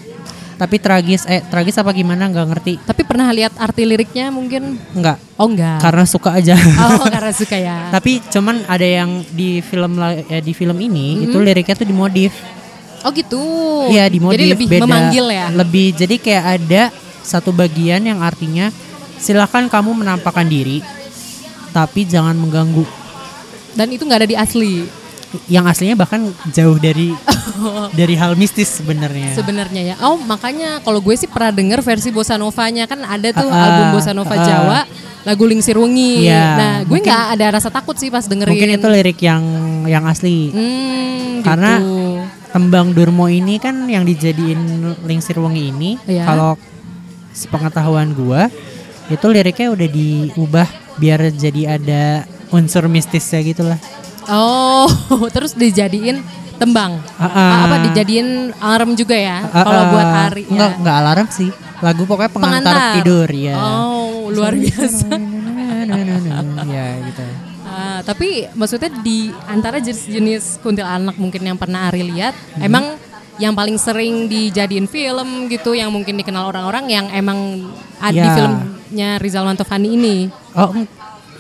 [0.55, 4.77] tapi tragis eh tragis apa gimana nggak ngerti Tapi pernah lihat arti liriknya mungkin?
[4.93, 5.81] nggak Oh enggak.
[5.81, 7.89] karena suka aja Oh karena suka ya.
[7.89, 11.27] tapi cuman ada yang di film ya, di film ini Mm-hmm.
[11.27, 12.33] itu liriknya tuh dimodif
[13.01, 13.41] Oh gitu.
[13.89, 14.85] Iya dimodif Jadi lebih beda.
[14.85, 15.49] memanggil ya.
[15.49, 16.83] Lebih jadi kayak ada
[17.23, 18.69] satu bagian yang artinya
[19.17, 20.85] silakan kamu menampakkan diri
[21.71, 22.85] tapi jangan mengganggu.
[23.73, 24.85] Dan itu nggak ada di asli
[25.47, 27.15] Yang aslinya bahkan jauh dari
[28.01, 29.31] dari hal mistis sebenarnya.
[29.33, 29.97] sebenarnya ya.
[30.03, 33.87] Oh makanya kalau gue sih pernah denger versi bossa novanya kan ada tuh ah, album
[33.95, 34.43] bossa nova ah.
[34.43, 34.79] Jawa
[35.23, 36.27] lagu Lingsir Wengi.
[36.27, 38.57] Iya, nah gue nggak ada rasa takut sih pas dengerin.
[38.57, 39.45] Mungkin itu lirik yang
[39.87, 40.51] yang asli.
[40.51, 42.25] Hmm, Karena gitu.
[42.51, 44.59] Tembang Durmo ini kan yang dijadiin
[45.07, 46.27] Lingsir Wengi ini Iya.
[46.27, 46.59] kalau
[47.31, 48.51] sepengetahuan gua
[49.07, 52.03] itu liriknya udah diubah biar jadi ada
[52.51, 53.79] unsur mistisnya gitu lah.
[54.31, 54.89] Oh
[55.35, 56.23] terus dijadiin
[56.57, 57.01] tembang.
[57.17, 57.25] Ah.
[57.25, 59.43] Ah, apa dijadiin alarm juga ya?
[59.49, 60.79] Ah, kalau ah, buat hari Enggak, ya.
[60.79, 61.51] enggak alarm sih.
[61.81, 63.57] Lagu pokoknya pengantar, tidur ya.
[63.57, 65.09] Oh luar biasa.
[66.75, 67.25] ya gitu.
[67.65, 72.99] Ah, tapi maksudnya di antara jenis-jenis kuntilanak mungkin yang pernah Ari lihat, emang
[73.41, 78.35] yang paling sering dijadiin film gitu, yang mungkin dikenal orang-orang yang emang ada di Ya.
[78.37, 80.17] filmnya Rizal Mantovani ini,
[80.53, 80.75] Oh,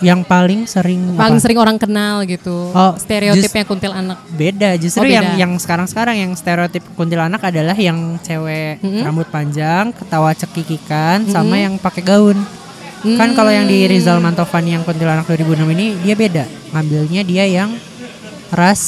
[0.00, 1.44] yang paling sering paling apa?
[1.44, 4.18] sering orang kenal gitu, Oh, stereotipnya kuntilanak.
[4.30, 5.14] beda justru Oh, beda.
[5.14, 11.76] yang yang sekarang-sekarang yang stereotip kuntilanak adalah yang cewek rambut panjang ketawa cekikikan sama yang
[11.76, 12.40] pakai gaun.
[13.00, 16.44] Kan kalau yang di Rizal Mantovani yang kuntilanak 2006 ini dia beda.
[16.70, 17.72] Ngambilnya dia yang
[18.50, 18.80] ras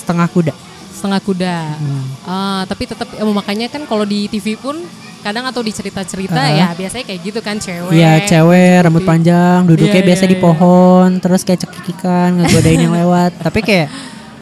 [0.00, 0.65] setengah kuda
[1.06, 1.58] setengah kuda.
[1.78, 2.04] Hmm.
[2.26, 4.74] Ah, tapi tetap eh, makanya kan kalau di TV pun
[5.22, 6.50] kadang atau di cerita-cerita Ah.
[6.50, 7.90] ya biasanya kayak gitu kan cewek.
[7.90, 9.10] Iya cewek rambut putih.
[9.10, 10.44] panjang duduknya Iya, biasa iya, di iya.
[10.44, 13.88] pohon terus kayak cekikikan ngegodain yang lewat tapi kayak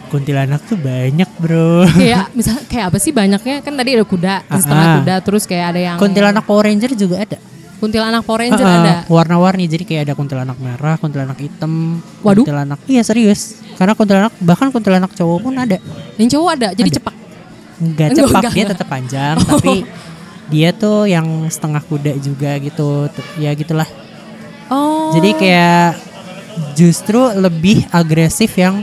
[0.09, 4.85] kuntilanak tuh banyak bro kayak misalnya kayak apa sih banyaknya kan tadi ada kuda, setengah
[4.85, 4.95] Ah.
[5.01, 7.39] kuda, terus kayak ada yang kuntilanak Power Ranger juga ada
[7.85, 8.95] kuntilanak Power Ranger Ah, ada.
[9.07, 12.43] warna-warni jadi kayak ada kuntilanak merah kuntilanak hitam Waduh.
[12.43, 15.77] kuntilanak iya serius karena kuntilanak bahkan kuntilanak cowok pun ada
[16.17, 16.97] Yang cowok ada, jadi Ada.
[16.97, 17.15] cepak.
[17.15, 18.53] nggak Enggak, cepak enggak.
[18.53, 19.75] dia tetap panjang tapi
[20.47, 22.89] dia tuh yang setengah kuda juga gitu
[23.37, 23.89] ya gitulah
[24.65, 25.13] Oh.
[25.13, 25.89] jadi kayak
[26.73, 28.81] justru lebih agresif yang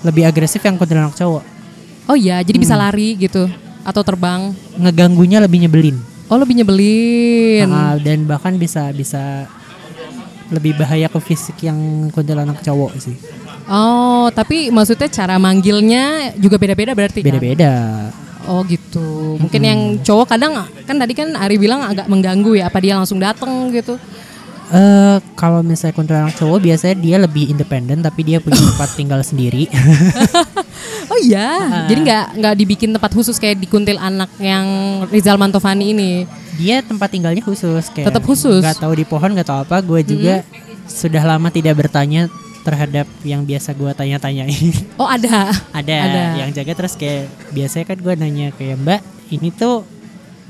[0.00, 1.44] lebih agresif yang kuntilanak cowok
[2.02, 2.82] Oh iya, jadi bisa Hmm.
[2.82, 3.46] lari gitu
[3.82, 4.50] atau terbang.
[4.74, 5.98] ngeganggunya lebih nyebelin
[6.32, 7.68] Oh lebih nyebelin.
[7.68, 9.44] Ah, dan bahkan bisa bisa
[10.48, 13.16] lebih bahaya ke fisik yang kuntilanak cowok sih
[13.72, 17.26] Oh, tapi maksudnya cara manggilnya juga beda-beda berarti kan?
[17.32, 17.74] beda-beda
[18.50, 19.38] Oh gitu.
[19.38, 22.66] Mungkin yang cowok kadang kan tadi kan Ari bilang agak mengganggu ya.
[22.66, 23.94] Apa dia langsung dateng gitu?
[24.74, 29.70] Eh kalau misalnya kuntilanak cowok biasanya dia lebih independen tapi dia punya tempat tinggal sendiri.
[31.12, 31.48] Oh iya.
[31.86, 34.64] Jadi nggak nggak dibikin tempat khusus kayak di kuntil anak yang
[35.08, 36.12] Rizal Mantovani ini.
[36.52, 38.08] dia tempat tinggalnya khusus kayak.
[38.08, 38.60] Tetap khusus?
[38.60, 39.80] Gak tahu di pohon gak tahu apa.
[39.80, 40.44] Gue juga
[40.84, 42.28] sudah lama tidak bertanya
[42.62, 44.72] terhadap yang biasa gue tanya-tanyain.
[45.00, 45.48] Oh ada.
[45.72, 46.22] Ada, Ada.
[46.38, 49.00] yang jaga terus kayak biasanya kan gue nanya kayak Mbak
[49.32, 49.82] ini tuh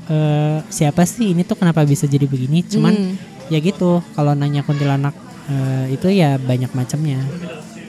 [0.05, 2.61] eh siapa sih ini tuh kenapa bisa jadi begini?
[2.61, 3.15] Cuman Hmm.
[3.47, 7.23] ya gitu kalau nanya kuntilanak eh, itu ya banyak macamnya.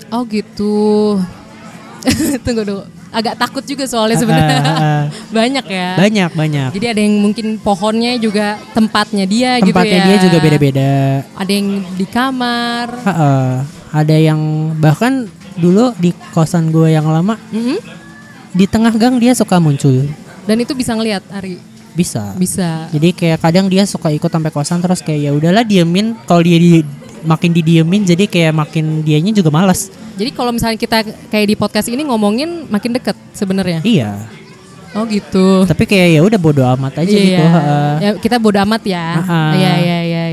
[0.08, 1.18] Oh gitu.
[2.44, 2.82] Tunggu dulu.
[3.10, 4.60] Agak takut juga soalnya sebenarnya.
[4.60, 5.02] Ah, ah.
[5.30, 5.88] Banyak ya.
[5.96, 6.68] Banyak banyak.
[6.74, 10.06] Jadi ada yang mungkin pohonnya juga tempatnya dia gitu Tempatnya ya.
[10.06, 10.92] dia juga beda-beda.
[11.34, 12.86] Ada yang di kamar.
[13.04, 13.48] Heeh.
[13.94, 14.40] ada yang
[14.82, 17.78] bahkan dulu di kosan gue yang lama Mm-mm.
[18.50, 20.02] di tengah gang dia suka muncul.
[20.44, 21.62] Dan itu bisa ngelihat Ari.
[21.94, 22.34] Bisa.
[22.34, 22.90] Bisa.
[22.90, 26.18] Jadi kayak kadang dia suka ikut sampai kosan terus kayak ya udahlah diemin.
[26.26, 26.82] Kalau dia di,
[27.24, 29.88] makin didiemin jadi kayak makin dianya juga malas.
[30.14, 33.82] Jadi kalau misalnya kita kayak di podcast ini ngomongin makin deket sebenarnya.
[33.82, 34.28] Iya.
[34.94, 35.66] Oh gitu.
[35.66, 37.18] Tapi kayak ya udah bodo amat aja Iya.
[37.18, 37.44] gitu.
[37.98, 39.18] Ya, kita bodo amat ya.
[39.18, 39.42] Ha-ha.
[39.58, 40.24] Iya iya iya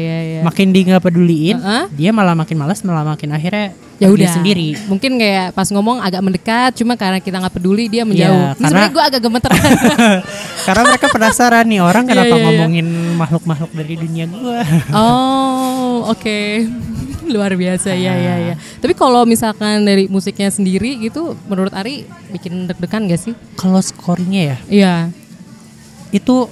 [0.41, 0.45] iya.
[0.49, 1.83] Makin di nggak peduliin, Heeh.
[1.93, 4.73] dia malah makin malas, malah makin akhirnya ya udah sendiri.
[4.89, 8.33] Mungkin kayak pas ngomong agak mendekat, cuma karena kita nggak peduli dia menjauh.
[8.33, 9.61] Ini karena- Sebenarnya gue agak gemeteran.
[10.61, 12.45] Karena mereka penasaran nih orang Iya, kenapa iya, iya.
[12.45, 14.61] ngomongin makhluk-makhluk dari dunia gua.
[15.01, 16.39] oh oke.
[17.25, 18.55] Luar biasa ya ya ya.
[18.77, 23.33] Tapi kalau misalkan dari musiknya sendiri gitu, menurut Ari bikin deg-degan gak sih?
[23.55, 24.93] Kalau skornya ya, Iya.
[26.11, 26.45] itu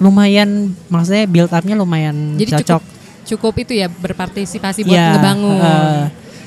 [0.00, 0.48] lumayan
[0.86, 2.80] maksudnya build upnya lumayan Jadi cocok.
[2.80, 2.82] cukup
[3.22, 5.56] cukup itu ya berpartisipasi buat Iya, ngebangun.
[5.56, 6.02] heeh.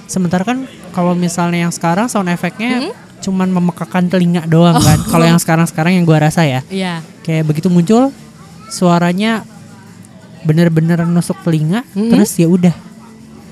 [0.05, 4.99] sementara kan kalau misalnya yang sekarang sound efeknya cuman memekakan telinga doang kan.
[5.07, 6.99] Kalau yang sekarang-sekarang yang gua rasa ya, Iya.
[7.21, 8.11] kayak begitu muncul
[8.67, 9.47] suaranya
[10.41, 12.75] bener-bener nusuk telinga, terus ya udah.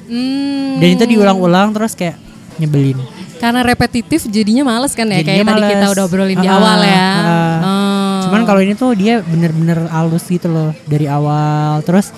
[0.05, 2.19] Hmm, Dan itu diulang-ulang terus kayak
[2.57, 2.99] nyebelin.
[3.39, 5.93] karena repetitif jadinya males kan ya kayak Jadinya tadi kita males.
[5.95, 6.93] udah obrolin di Ah, awal ya.
[6.93, 7.57] ah.
[7.57, 7.80] Oh,
[8.21, 11.81] Cuman kalau ini tuh dia bener-bener halus gitu loh dari awal.
[11.81, 12.13] Terus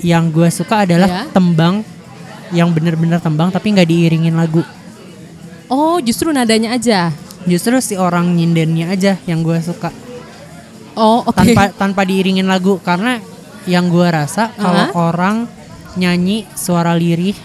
[0.00, 1.22] yang gue suka adalah Ya.
[1.30, 1.82] tembang
[2.48, 4.62] yang bener-bener tembang tapi nggak diiringin lagu.
[5.68, 7.12] Oh, justru nadanya aja.
[7.44, 9.88] Justru si orang nyindennya aja yang gue suka
[10.92, 11.32] Oh, oke.
[11.38, 13.22] tanpa tanpa diiringin lagu karena
[13.64, 14.96] yang gue rasa kalau Aha.
[14.96, 15.36] orang
[15.94, 17.38] nyanyi suara lirih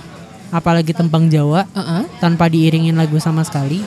[0.49, 2.03] apalagi tembang Jawa Heeh.
[2.17, 3.85] tanpa diiringin lagu sama sekali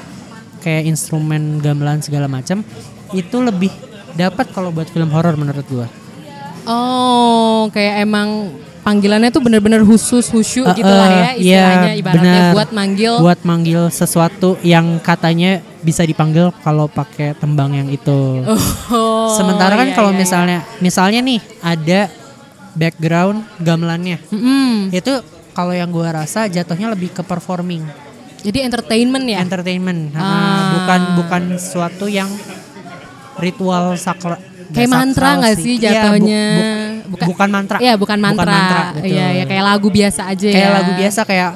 [0.63, 2.63] kayak instrumen gamelan segala macam
[3.13, 3.71] itu lebih
[4.13, 5.87] dapat kalau buat film horor menurut gue.
[6.65, 8.51] Oh, kayak emang
[8.83, 12.55] panggilannya tuh bener-bener khusus khusyuk Eh, gitu lah ya eh, istilahnya iya, ibaratnya benar.
[12.55, 13.13] buat manggil.
[13.19, 18.43] buat manggil sesuatu yang katanya bisa dipanggil kalau pakai tembang yang itu.
[18.91, 22.01] Oh, Sementara kan iya, kalau iya, misalnya misalnya nih ada
[22.73, 24.19] background gamelannya.
[24.21, 24.33] iya.
[24.33, 24.91] Mm-mm.
[24.91, 27.87] Itu kalau yang gua rasa jatuhnya lebih ke performing,
[28.43, 29.39] Jadi entertainment ya.
[29.41, 30.13] entertainment.
[30.13, 30.75] Ah.
[30.75, 32.29] bukan bukan suatu yang
[33.37, 34.41] ritual sakral.
[34.67, 36.45] Kayak mantra nggak sih jatuhnya?
[37.07, 37.77] bukan, bukan mantra.
[37.79, 38.93] Iya, bukan mantra.
[38.93, 39.07] betul.
[39.07, 40.75] Iya, ya kayak lagu biasa aja kayak ya.
[40.75, 41.53] lagu biasa kayak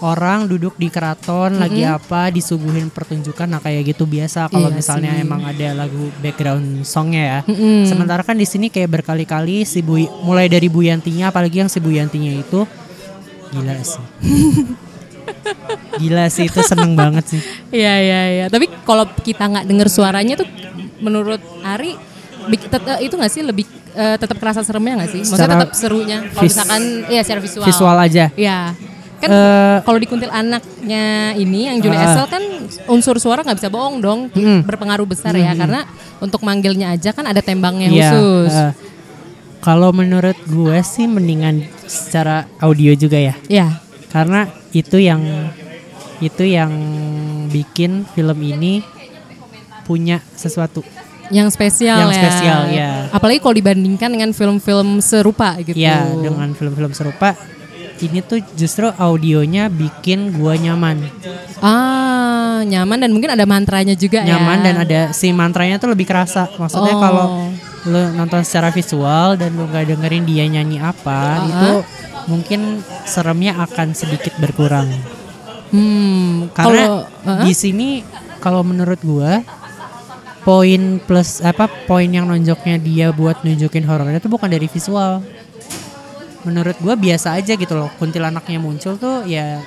[0.00, 5.12] orang duduk di keraton lagi apa disuguhin pertunjukan nah kayak gitu biasa kalau Iya misalnya
[5.12, 5.22] sih.
[5.22, 7.88] emang ada lagu background songnya ya Mm-mm.
[7.88, 11.80] sementara kan di sini kayak berkali-kali si Bu mulai dari Bu Yantinya apalagi yang si
[11.80, 12.68] Bu Yantinya itu
[13.48, 14.04] gila sih
[16.00, 18.46] gila sih itu seneng banget sih Iya, iya, iya.
[18.48, 20.48] Tapi kalau kita nggak denger suaranya tuh
[20.98, 21.94] menurut Ari
[22.44, 25.20] eh, itu nggak sih lebih eh, tetap kerasa seremnya nggak sih?
[25.22, 26.18] Maksudnya tetap serunya.
[26.28, 27.64] Kalau misalkan ya secara visual.
[27.64, 28.58] visual aja Iya.
[29.14, 31.04] Kan Eh, kalau di kuntil anaknya
[31.34, 32.12] ini yang Julie Ah.
[32.12, 32.44] Estelle kan
[32.88, 34.66] unsur suara nggak bisa bohong dong, Mm-mm.
[34.66, 35.86] berpengaruh besar ya karena
[36.18, 38.52] untuk manggilnya aja kan ada tembangnya Iya, khusus.
[38.52, 38.72] eh,
[39.58, 43.80] kalau menurut gue sih mendingan secara audio juga ya Iya.
[44.12, 45.22] karena itu yang
[46.18, 46.68] itu yang
[47.48, 48.84] bikin film ini
[49.84, 50.80] punya sesuatu
[51.26, 52.20] Yang spesial Yang ya.
[52.20, 52.90] spesial, ya.
[53.08, 55.72] Apalagi kalau dibandingkan dengan film-film serupa gitu.
[55.74, 57.32] ya dengan film-film serupa
[57.96, 61.00] ini tuh justru audionya bikin gua nyaman
[61.60, 64.34] Ah, nyaman dan mungkin ada mantranya juga ya.
[64.34, 67.00] nyaman dan ada si mantranya tuh lebih kerasa maksudnya Oh.
[67.00, 67.26] kalau
[67.84, 71.46] lu nonton secara visual dan lu gak dengerin dia nyanyi apa Uh-uh.
[71.46, 71.70] itu
[72.26, 72.60] mungkin
[73.04, 74.88] seremnya akan sedikit berkurang
[75.68, 76.88] Hmm, karena kalau
[77.24, 77.42] uh-uh.
[77.42, 77.88] di sini
[78.38, 79.40] kalau menurut gua
[80.44, 85.24] poin plus apa poin yang nonjoknya dia buat nunjukin horornya itu bukan dari visual
[86.44, 89.64] menurut gua biasa aja gitu loh kuntilanaknya muncul tuh ya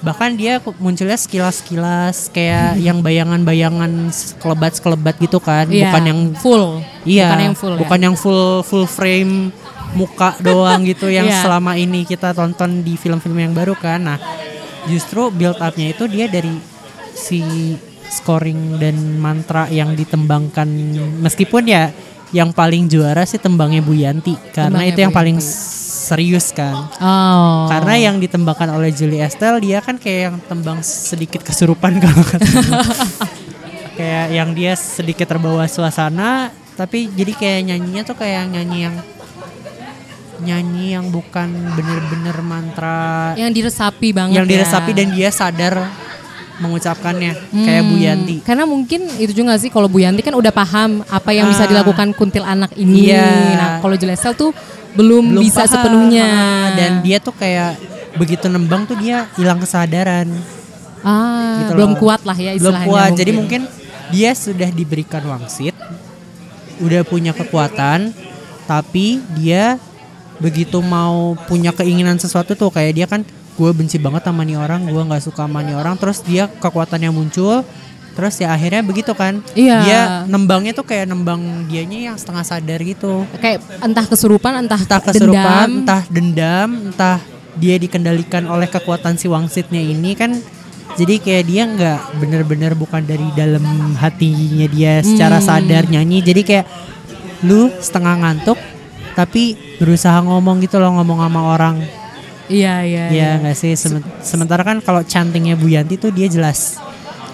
[0.00, 6.64] bahkan dia munculnya sekilas-sekilas kayak yang bayangan-bayangan sekelebat-sekelebat gitu kan Iya, bukan yang full.
[7.04, 7.78] iya Bukan yang full ya.
[7.80, 9.52] bukan yang full full frame
[9.92, 11.40] muka doang gitu yang Iya.
[11.42, 14.18] selama ini kita tonton di film-film yang baru kan nah
[14.84, 16.52] justru build upnya itu dia dari
[17.12, 17.40] si
[18.10, 20.66] scoring dan mantra yang ditembangkan
[21.20, 21.94] meskipun ya
[22.30, 25.54] yang paling juara sih tembangnya Bu Yanti karena Tembangnya itu yang Bu paling Yanti.
[26.10, 27.66] serius kan Oh.
[27.66, 32.46] karena yang ditembangkan oleh Julie Estelle dia kan kayak yang tembang sedikit kesurupan kalau kata
[33.92, 38.96] kayak yang dia sedikit terbawa suasana tapi jadi kayak nyanyinya tuh kayak nyanyi yang
[40.40, 44.52] nyanyi yang bukan bener-bener mantra yang diresapi banget yang ya.
[44.56, 45.74] diresapi dan dia sadar
[46.60, 50.52] mengucapkannya kayak Bu Hmm, Yanti Karena mungkin itu juga sih kalau Bu Yanti kan udah
[50.52, 51.68] paham apa yang bisa Ah.
[51.68, 53.08] dilakukan kuntil anak ini.
[53.08, 53.56] Iya.
[53.56, 54.52] Nah, kalau Julie Estelle tuh
[54.92, 56.26] belum, belum bisa paham, sepenuhnya.
[56.26, 57.80] ah, dan dia tuh kayak
[58.12, 60.26] begitu nembang tuh dia hilang kesadaran
[61.00, 61.98] ah, gitu belum loh.
[61.98, 62.88] kuat lah ya belum istilahnya.
[62.90, 63.60] kuat jadi mungkin
[64.10, 65.72] dia sudah diberikan wangsit
[66.82, 68.10] udah punya kekuatan
[68.66, 69.78] tapi dia
[70.40, 73.22] begitu mau punya keinginan sesuatu tuh kayak dia kan
[73.60, 77.12] gue benci banget sama nih orang gue nggak suka sama nih orang terus dia kekuatannya
[77.12, 77.60] muncul
[78.10, 79.38] terus ya akhirnya begitu kan.
[79.54, 79.76] Iya.
[79.86, 83.24] dia nembangnya tuh kayak nembang dianya yang setengah sadar gitu.
[83.38, 85.78] Kayak entah kesurupan, entah, entah kesurupan dendam.
[85.86, 87.18] entah dendam entah
[87.56, 90.36] dia dikendalikan oleh kekuatan si wangsitnya ini kan.
[90.98, 93.62] Jadi kayak dia nggak bener-bener bukan dari dalam
[93.94, 95.46] hatinya dia secara Hmm.
[95.46, 96.18] sadar nyanyi.
[96.20, 96.66] Jadi kayak
[97.46, 98.58] lu setengah ngantuk
[99.14, 101.76] tapi berusaha ngomong gitu loh ngomong sama orang
[102.50, 103.72] Iya, iya, ya nggak sih?
[103.78, 106.74] Semen- sementara kan kalau chantingnya Bu Yanti tuh dia jelas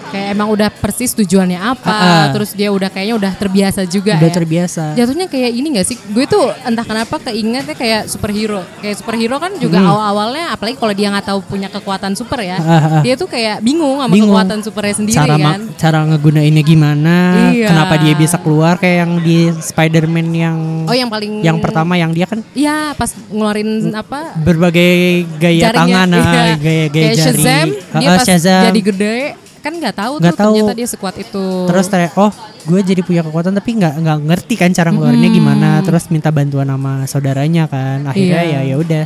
[0.07, 2.25] Kayak emang udah persis tujuannya apa, Ah, ah.
[2.31, 4.35] terus dia udah kayaknya udah terbiasa juga udah ya.
[4.35, 5.97] terbiasa Jatuhnya kayak ini gak sih?
[6.07, 8.63] Gue tuh entah kenapa keingetnya kayak superhero.
[8.77, 9.89] Kayak superhero kan juga Hmm.
[9.89, 12.57] awal-awalnya apalagi kalau dia nggak tahu punya kekuatan super ya.
[12.57, 13.01] Ah, ah.
[13.01, 14.31] Dia tuh kayak bingung sama Bingung.
[14.31, 15.59] kekuatan supernya sendiri cara kan.
[15.75, 17.15] cara ngegunainnya gimana
[17.49, 17.67] Iya.
[17.67, 22.11] kenapa dia bisa keluar kayak yang di Spider-Man yang Oh yang paling yang pertama yang
[22.11, 24.37] dia kan Iya, pas ngeluarin apa?
[24.37, 24.89] berbagai
[25.37, 26.23] gaya tangan, Iya.
[26.57, 27.35] gaya-gaya Kayak jari.
[27.37, 28.63] Shazam, dia pas Shazam.
[28.65, 29.15] jadi gede
[29.59, 30.53] kan nggak tahu Nggak tuh tahu.
[30.55, 31.45] ternyata dia sekuat itu.
[31.65, 32.31] Terus kayak oh
[32.63, 35.69] gue jadi punya kekuatan tapi nggak nggak ngerti kan cara ngeluarinnya gimana.
[35.81, 38.05] Terus minta bantuan sama saudaranya kan.
[38.05, 38.59] Akhirnya Iya.
[38.63, 39.05] ya ya udah.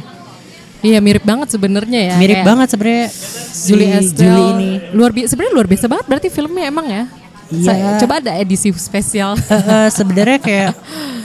[0.82, 2.16] Iya mirip banget sebenarnya ya.
[2.18, 3.06] Mirip kayak banget sebenarnya
[3.54, 4.28] si Julie Estelle.
[4.28, 4.72] Julie ini.
[4.92, 7.04] Luar biasa sebenarnya luar biasa banget berarti filmnya emang ya.
[7.52, 8.00] Iya.
[8.00, 9.36] Coba ada edisi spesial.
[9.38, 10.72] Eh, eh, sebenarnya kayak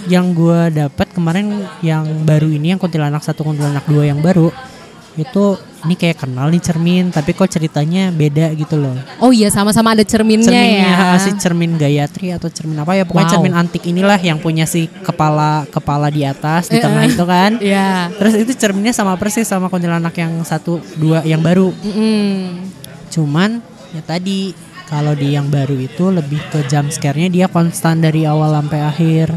[0.07, 4.51] yang gue dapat kemarin yang baru ini yang kuntilanak satu kuntilanak dua yang baru
[5.17, 5.45] itu
[5.83, 10.03] ini kayak kenal nih cermin tapi kok ceritanya beda gitu loh oh iya sama-sama ada
[10.03, 11.17] cerminnya cerminnya ya.
[11.17, 13.35] si cermin Gayatri atau cermin apa ya pokoknya Wow.
[13.35, 17.11] cermin antik inilah yang punya si kepala kepala di atas di Eh, tengah eh.
[17.11, 18.13] itu kan Iya.
[18.13, 22.67] terus itu cerminnya sama persis sama kuntilanak yang satu dua yang baru Mm-mm.
[23.09, 23.59] cuman
[23.91, 24.53] ya tadi
[24.85, 29.29] kalau di yang baru itu lebih ke jump scare-nya dia konstan dari awal sampai akhir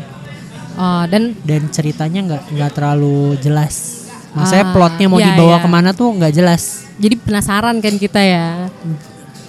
[0.76, 3.99] Oh, dan dan ceritanya nggak nggak terlalu jelas.
[4.30, 5.64] Maksudnya Ah, plotnya mau iya, dibawa iya.
[5.64, 6.86] ke mana tuh nggak jelas.
[6.96, 8.68] jadi penasaran kan kita ya.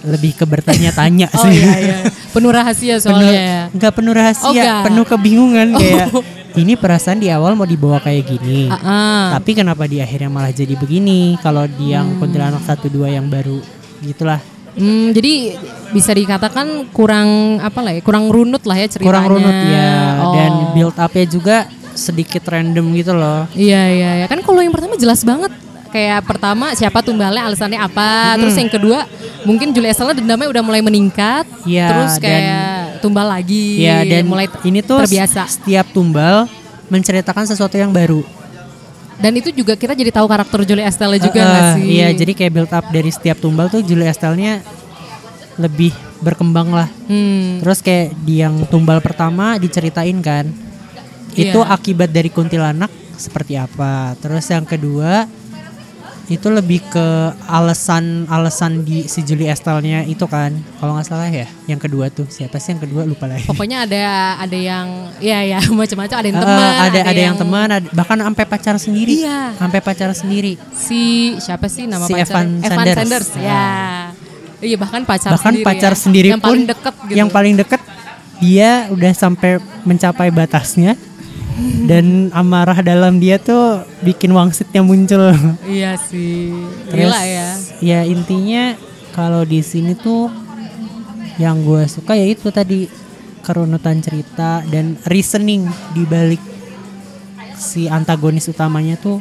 [0.01, 1.61] Lebih ke bertanya-tanya Oh sih.
[1.61, 1.97] iya iya.
[2.31, 3.61] Penuh rahasia penuh, soalnya ya.
[3.71, 4.81] nggak penuh rahasia, Oh, nggak.
[4.88, 6.25] penuh kebingungan kayak Oh.
[6.53, 8.66] ini perasaan di awal mau dibawa kayak gini.
[8.66, 9.25] Ah, ah.
[9.35, 11.37] Tapi kenapa di akhirnya malah jadi begini?
[11.38, 12.19] Kalau di yang Hmm.
[12.19, 13.61] kuntilanak satu dua yang baru
[14.01, 14.40] gitulah.
[14.71, 15.59] Hmm, jadi
[15.90, 19.09] bisa dikatakan kurang apa lah ya, kurang runut lah ya ceritanya.
[19.11, 20.33] Kurang runut ya Oh.
[20.33, 21.57] dan build up-nya juga
[22.01, 23.45] sedikit random gitu loh.
[23.53, 24.27] Iya iya ya.
[24.27, 25.53] Kan kalau yang pertama jelas banget.
[25.91, 29.11] Kayak pertama siapa tumbalnya alasannya apa, terus yang kedua
[29.43, 32.71] mungkin Julia Estelle dendamnya udah mulai meningkat, Iya, terus dan- kayak
[33.03, 35.51] tumbal lagi, Ya dan mulai ini tuh terbiasa.
[35.51, 36.47] setiap tumbal
[36.87, 38.23] menceritakan sesuatu yang baru.
[39.19, 41.85] Dan itu juga kita jadi tahu karakter Julia Estelle juga nggak eh, sih?
[41.99, 44.63] Iya, jadi kayak build up dari setiap tumbal tuh Julie Estelle-nya
[45.59, 45.91] lebih
[46.23, 46.89] berkembang lah.
[47.11, 47.59] Hmm.
[47.61, 50.49] Terus kayak di yang tumbal pertama diceritain kan.
[51.33, 51.71] Itu Iya.
[51.71, 54.16] akibat dari kuntilanak seperti apa.
[54.16, 55.27] Terus yang kedua
[56.27, 57.07] itu lebih ke
[57.45, 60.55] alasan-alasan di si Julie Estelle-nya itu kan.
[60.79, 61.47] Kalau nggak salah ya.
[61.66, 63.43] Yang kedua tuh siapa sih yang kedua lupa lagi.
[63.45, 63.99] Pokoknya ada
[64.38, 64.87] ada yang
[65.19, 68.75] ya ya macam-macam ada yang Eh, teman, ada ada yang teman, ada- bahkan sampai pacar
[68.77, 69.12] sendiri.
[69.19, 69.59] Iya.
[69.59, 70.53] Sampai pacar sendiri.
[70.71, 71.03] Si
[71.38, 72.47] siapa sih nama Si pacar?
[72.47, 73.29] Evan Sanders.
[73.35, 73.66] Ya.
[74.61, 75.66] Iya bahkan pacar bahkan sendiri.
[75.66, 75.99] pacar ya.
[75.99, 77.16] sendiri yang pun paling deket gitu.
[77.16, 77.81] yang paling deket
[78.38, 81.01] dia udah sampai mencapai batasnya
[81.83, 86.53] dan amarah dalam dia tuh bikin wangsitnya muncul Iya sih.
[86.87, 87.49] Terus, Gila ya.
[87.81, 88.75] ya intinya
[89.11, 90.31] kalau di sini tuh
[91.37, 92.87] yang gue suka ya itu tadi
[93.40, 96.40] kerunutan cerita dan reasoning di balik
[97.55, 99.20] si antagonis utamanya tuh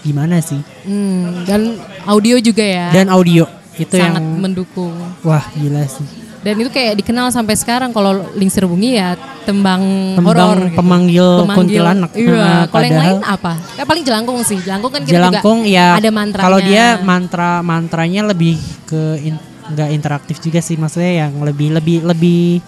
[0.00, 2.90] gimana sih Hmm, dan audio juga ya.
[2.90, 4.94] dan audio itu sangat yang mendukung.
[5.20, 6.06] wah gila sih
[6.38, 9.82] Dan itu kayak dikenal sampai sekarang kalau Lingsir Bungi ya tembang,
[10.14, 10.76] Tembang horor gitu.
[10.76, 12.10] pemanggil kuntilanak.
[12.12, 12.38] Iya.
[12.38, 13.52] Nah, kalau yang lain apa?
[13.74, 14.58] Kayak paling jelangkung sih.
[14.58, 16.44] Jelangkung kan kita Jelangkung juga ya ada mantranya.
[16.44, 22.00] kalau dia mantra mantranya lebih ke in- nggak interaktif juga sih maksudnya yang lebih lebih
[22.00, 22.64] lebih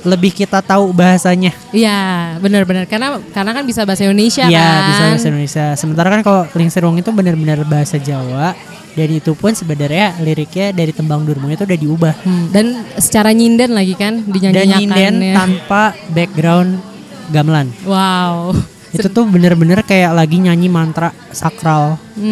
[0.00, 4.82] lebih kita tahu bahasanya Iya, benar-benar karena karena kan bisa bahasa Indonesia Iya kan.
[4.88, 8.56] bisa bahasa Indonesia sementara kan kalau Lingsir Wong itu benar-benar bahasa Jawa
[8.92, 13.70] dan itu pun sebenarnya liriknya dari tembang Durmo itu udah diubah Hmm, dan secara nyinden
[13.70, 15.34] lagi kan dan dinyanyikan nyinden ya.
[15.36, 16.82] tanpa background
[17.28, 18.54] gamelan Wow.
[18.90, 22.26] itu tuh bener-bener kayak lagi nyanyi mantra sakral Hmm,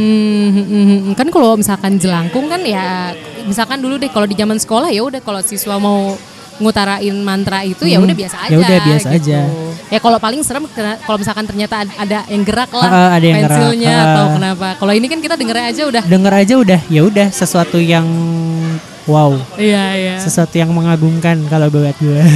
[0.51, 1.14] hmm, hmm, hmm.
[1.14, 5.18] kan kalau misalkan jelangkung kan ya misalkan dulu deh kalau di zaman sekolah ya udah
[5.18, 6.18] kalau siswa mau
[6.59, 8.51] ngutarain mantra itu ya Hmm, udah biasa aja.
[8.51, 9.18] ya udah biasa gitu.
[9.23, 9.40] aja.
[9.88, 10.68] Ya kalau paling serem
[11.01, 13.51] kalau misalkan ternyata ad- ada yang gerak lah Ah, ah, ada yang gerak.
[13.51, 14.05] pensilnya Ah.
[14.07, 14.68] atau kenapa.
[14.77, 16.03] Kalau ini kan kita dengernya aja udah.
[16.05, 18.05] denger aja udah ya udah sesuatu yang
[19.05, 20.14] wow Iya iya.
[20.18, 22.20] sesuatu yang mengagumkan kalau buat gue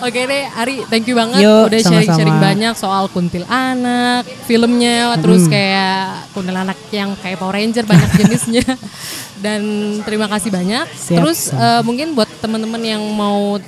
[0.00, 5.52] Oke deh, Ari, thank you banget Yuk, udah sharing-sharing banyak soal kuntilanak, filmnya, terus Hmm.
[5.52, 6.00] kayak
[6.32, 8.64] kuntilanak yang kayak Power Ranger banyak jenisnya.
[9.36, 9.60] Dan
[10.00, 10.88] terima kasih banyak.
[10.88, 13.60] Siap, terus eh, mungkin buat teman-teman yang mau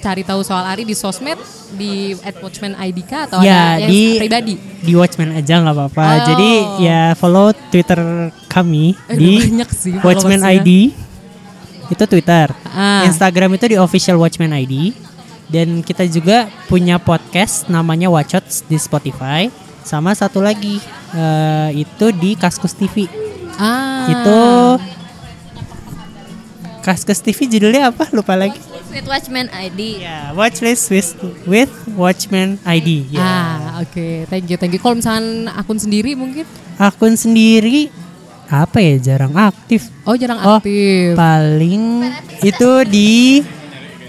[0.00, 1.36] cari tahu soal Ari di sosmed
[1.70, 4.54] di @watchman_id kah atau ya ada yang di pribadi?
[4.80, 6.18] di Watchmen aja nggak apa-apa Oh.
[6.26, 8.00] jadi ya follow Twitter
[8.46, 9.32] kami Eh, di
[9.70, 10.56] sih Watchmen followersnya.
[10.56, 10.68] ID
[11.88, 13.04] itu Twitter Ah.
[13.04, 14.96] Instagram itu di official Watchmen ID
[15.46, 19.50] dan kita juga punya podcast namanya Watchots di Spotify
[19.82, 20.78] sama satu lagi
[21.10, 23.04] eh, itu di Kaskus TV
[23.54, 24.08] Ah.
[24.08, 24.38] itu
[26.80, 28.56] Kaskus TV judulnya apa lupa lagi
[28.90, 30.02] With Watchman ID.
[30.02, 31.14] ya Watchlist with,
[31.44, 33.22] with Watchmen ID ya.
[33.22, 34.26] Ah, oke.
[34.26, 34.80] Thank you, thank you.
[34.80, 36.42] Kalau misalkan akun sendiri mungkin?
[36.74, 37.92] akun sendiri
[38.46, 41.14] apa ya jarang aktif Oh, jarang Oh, aktif.
[41.14, 42.02] paling
[42.42, 43.44] itu di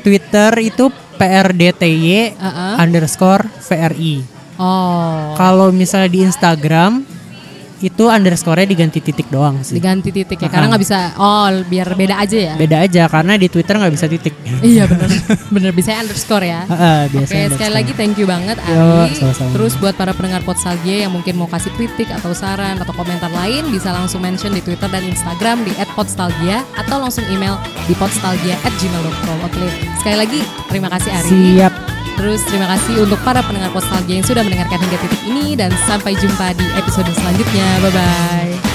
[0.02, 2.74] Twitter itu PRDTY Uh-uh.
[2.80, 5.34] underscore VRI Oh.
[5.36, 7.06] kalau misalnya di Instagram
[7.82, 9.74] itu underscore-nya diganti titik doang sih.
[9.74, 10.52] Diganti titik ya Ah.
[10.52, 12.54] karena nggak bisa oh biar beda aja ya.
[12.56, 14.34] Beda aja karena di Twitter nggak bisa titik.
[14.62, 15.10] Iya bener
[15.56, 16.62] bener bisa underscore ya.
[16.64, 19.18] Heeh, Oke biasanya sekali lagi thank you banget Yo, Ari.
[19.18, 19.50] sama-sama.
[19.52, 23.66] Terus buat para pendengar Podstalgia yang mungkin mau kasih kritik atau saran atau komentar lain
[23.68, 29.38] bisa langsung mention di Twitter dan Instagram di @podstalgia atau langsung email di podstalgia@gmail.com.
[29.44, 29.66] Oke
[29.98, 31.30] sekali lagi terima kasih Ari.
[31.30, 32.01] Siap.
[32.18, 36.14] Terus terima kasih untuk para pendengar Podstalgia yang sudah mendengarkan hingga titik ini dan sampai
[36.18, 37.68] jumpa di episode selanjutnya.
[37.82, 38.71] Bye bye.